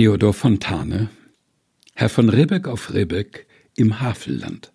Theodor 0.00 0.32
Fontane 0.32 1.10
Herr 1.94 2.08
von 2.08 2.30
Ribbeck 2.30 2.66
auf 2.66 2.94
Ribbeck 2.94 3.46
im 3.76 4.00
Havelland 4.00 4.72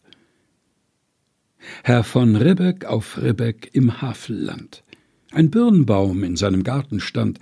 Herr 1.83 2.03
von 2.03 2.35
Ribbeck 2.35 2.85
auf 2.85 3.19
Ribbeck 3.19 3.71
im 3.73 4.03
Havelland 4.03 4.83
ein 5.31 5.49
Birnbaum 5.49 6.23
in 6.23 6.35
seinem 6.35 6.61
Garten 6.61 6.99
stand, 6.99 7.39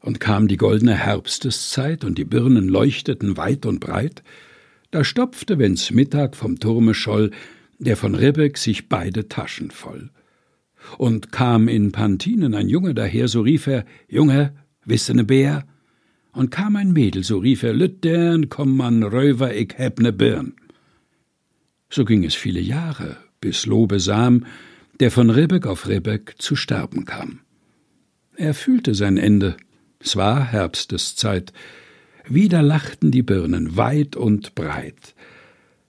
und 0.00 0.18
kam 0.18 0.48
die 0.48 0.56
goldene 0.56 0.96
Herbsteszeit 0.96 2.02
und 2.02 2.18
die 2.18 2.24
Birnen 2.24 2.66
leuchteten 2.66 3.36
weit 3.36 3.66
und 3.66 3.78
breit, 3.78 4.24
da 4.90 5.04
stopfte, 5.04 5.60
wenn's 5.60 5.92
Mittag 5.92 6.34
vom 6.34 6.58
Turme 6.58 6.92
scholl, 6.92 7.30
der 7.78 7.96
von 7.96 8.16
Ribbeck 8.16 8.58
sich 8.58 8.88
beide 8.88 9.28
Taschen 9.28 9.70
voll. 9.70 10.10
Und 10.98 11.30
kam 11.30 11.68
in 11.68 11.92
Pantinen 11.92 12.52
ein 12.56 12.68
Junge 12.68 12.94
daher, 12.94 13.28
so 13.28 13.42
rief 13.42 13.68
er, 13.68 13.84
Junge, 14.08 14.56
wisse 14.84 15.14
ne 15.14 15.22
Bär? 15.22 15.68
Und 16.36 16.50
kam 16.50 16.76
ein 16.76 16.92
Mädel, 16.92 17.24
so 17.24 17.38
rief 17.38 17.62
er, 17.62 17.72
Lüttern, 17.72 18.50
komm 18.50 18.76
man, 18.76 19.02
Röver, 19.02 19.54
ich 19.54 19.72
heb 19.78 20.00
ne 20.00 20.12
Birn. 20.12 20.52
So 21.88 22.04
ging 22.04 22.24
es 22.24 22.34
viele 22.34 22.60
Jahre, 22.60 23.16
bis 23.40 23.64
Lobesam, 23.64 24.44
der 25.00 25.10
von 25.10 25.30
Ribbeck 25.30 25.66
auf 25.66 25.88
Ribbeck 25.88 26.34
zu 26.36 26.54
sterben 26.54 27.06
kam. 27.06 27.40
Er 28.36 28.52
fühlte 28.52 28.94
sein 28.94 29.16
Ende, 29.16 29.56
es 29.98 30.14
war 30.16 30.44
Herbsteszeit, 30.44 31.54
wieder 32.28 32.60
lachten 32.60 33.10
die 33.10 33.22
Birnen 33.22 33.78
weit 33.78 34.14
und 34.14 34.54
breit. 34.54 35.14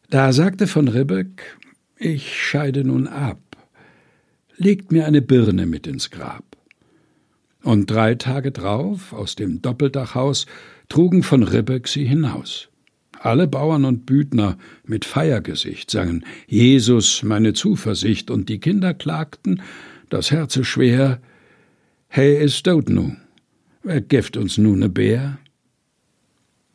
Da 0.10 0.32
sagte 0.32 0.68
von 0.68 0.88
Ribbeck, 0.88 1.58
ich 1.98 2.42
scheide 2.42 2.86
nun 2.86 3.08
ab, 3.08 3.42
legt 4.56 4.94
mir 4.94 5.08
eine 5.08 5.22
Birne 5.22 5.66
mit 5.66 5.88
ins 5.88 6.10
Grab. 6.10 6.47
Und 7.68 7.92
drei 7.92 8.16
Tage 8.16 8.54
drauf, 8.54 9.12
aus 9.12 9.36
dem 9.36 9.62
Doppeldachhaus, 9.62 10.46
trugen 10.88 11.22
von 11.22 11.44
Ribbeck 11.44 11.90
sie 11.90 12.06
hinaus. 12.06 12.70
Alle 13.20 13.46
Bauern 13.46 13.84
und 13.84 14.06
Büdner 14.06 14.58
mit 14.86 15.04
Feiergesicht 15.04 15.92
sangen 15.92 16.24
Jesus 16.48 17.24
meine 17.24 17.52
Zuversicht, 17.52 18.32
und 18.32 18.48
die 18.48 18.60
Kinder 18.62 18.94
klagten, 18.94 19.62
das 20.08 20.32
Herze 20.32 20.64
schwer, 20.64 21.20
Hey 22.08 22.42
is 22.42 22.64
tot 22.64 22.88
nu, 22.88 23.18
wer 23.84 24.00
geft 24.00 24.38
uns 24.38 24.58
nu 24.58 24.78
ne 24.78 24.88
Bär? 24.88 25.38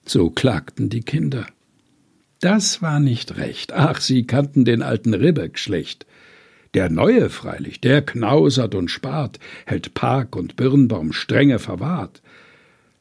So 0.05 0.29
klagten 0.29 0.91
die 0.91 1.01
Kinder. 1.01 1.47
Das 2.41 2.83
war 2.83 3.01
nicht 3.01 3.39
recht. 3.39 3.73
Ach, 3.73 3.99
sie 3.99 4.27
kannten 4.27 4.67
den 4.67 4.83
alten 4.83 5.15
Ribbeck 5.15 5.59
schlecht. 5.59 6.05
Der 6.75 6.89
Neue 6.89 7.29
freilich, 7.29 7.81
der 7.81 8.01
knausert 8.01 8.75
und 8.75 8.91
spart, 8.91 9.39
hält 9.67 9.93
Park 9.93 10.37
und 10.37 10.57
Birnbaum 10.57 11.13
strenge 11.13 11.59
verwahrt. 11.59 12.23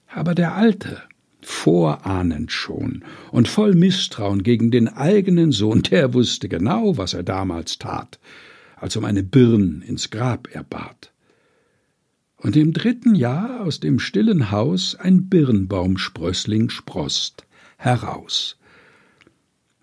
Aber 0.07 0.35
der 0.35 0.55
Alte, 0.55 1.01
vorahnend 1.41 2.51
schon 2.51 3.03
und 3.31 3.47
voll 3.47 3.73
Misstrauen 3.73 4.43
gegen 4.43 4.71
den 4.71 4.89
eigenen 4.89 5.51
Sohn, 5.51 5.83
der 5.83 6.13
wusste 6.13 6.49
genau, 6.49 6.97
was 6.97 7.13
er 7.13 7.23
damals 7.23 7.79
tat, 7.79 8.19
als 8.75 8.95
um 8.97 9.05
eine 9.05 9.23
Birn 9.23 9.81
ins 9.81 10.09
Grab 10.09 10.49
er 10.51 10.63
bat. 10.63 11.11
Und 12.37 12.55
im 12.55 12.73
dritten 12.73 13.15
Jahr 13.15 13.61
aus 13.61 13.79
dem 13.79 13.99
stillen 13.99 14.51
Haus 14.51 14.95
ein 14.95 15.29
Birnbaumsprössling 15.29 16.69
sproßt 16.69 17.45
heraus. 17.77 18.57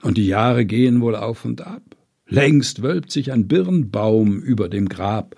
Und 0.02 0.18
die 0.18 0.26
Jahre 0.26 0.64
gehen 0.64 1.00
wohl 1.00 1.16
auf 1.16 1.44
und 1.44 1.66
ab. 1.66 1.82
Längst 2.28 2.82
wölbt 2.82 3.10
sich 3.10 3.32
ein 3.32 3.48
Birnbaum 3.48 4.40
über 4.40 4.68
dem 4.68 4.88
Grab, 4.88 5.36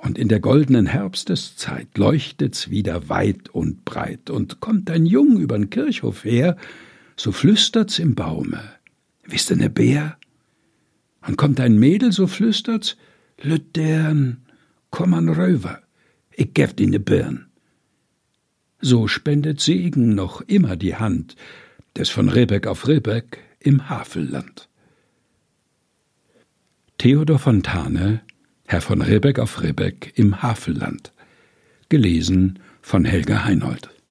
und 0.00 0.16
in 0.16 0.28
der 0.28 0.38
goldenen 0.38 0.86
Herbsteszeit 0.86 1.98
leuchtet's 1.98 2.70
wieder 2.70 3.08
weit 3.08 3.48
und 3.48 3.84
breit, 3.84 4.30
und 4.30 4.60
kommt 4.60 4.90
ein 4.90 5.06
Jung 5.06 5.38
übern 5.38 5.70
Kirchhof 5.70 6.24
her, 6.24 6.56
so 7.16 7.32
flüstert's 7.32 7.98
im 7.98 8.14
Baume, 8.14 8.60
wisst 9.24 9.54
ne 9.54 9.70
Bär? 9.70 10.16
Und 11.26 11.36
kommt 11.36 11.60
ein 11.60 11.78
Mädel, 11.78 12.12
so 12.12 12.26
flüstert's, 12.26 12.96
Lüttern, 13.40 14.38
komm 14.90 15.14
an 15.14 15.28
Röver, 15.28 15.82
ich 16.32 16.54
geb 16.54 16.76
dir 16.76 16.88
ne 16.88 17.00
Birn. 17.00 17.46
So 18.80 19.08
spendet 19.08 19.60
Segen 19.60 20.14
noch 20.14 20.40
immer 20.42 20.76
die 20.76 20.94
Hand 20.94 21.34
des 21.96 22.10
von 22.10 22.28
Ribbeck 22.28 22.68
auf 22.68 22.86
Ribbeck 22.86 23.38
im 23.58 23.88
Havelland. 23.88 24.67
Theodor 26.98 27.38
Fontane 27.38 28.22
Herr 28.66 28.80
von 28.80 29.02
Ribbeck 29.02 29.38
auf 29.38 29.62
Ribbeck 29.62 30.14
im 30.16 30.42
Havelland. 30.42 31.12
Gelesen 31.88 32.58
von 32.82 33.04
Helga 33.04 33.44
Heinold. 33.44 33.88